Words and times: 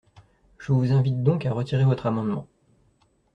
Je 0.57 0.71
vous 0.71 0.91
invite 0.93 1.21
donc 1.21 1.45
à 1.45 1.53
retirer 1.53 1.85
votre 1.85 2.07
amendement. 2.07 2.47